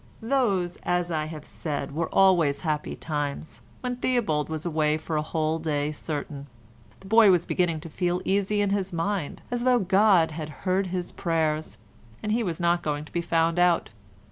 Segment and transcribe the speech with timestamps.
[0.23, 5.21] Those, as I have said, were always happy times, when Theobald was away for a
[5.21, 6.47] whole day certain;
[7.01, 10.87] the boy was beginning to feel easy in his mind as though God had heard
[10.87, 11.77] his prayers,
[12.23, 13.91] and he was not going to be found out.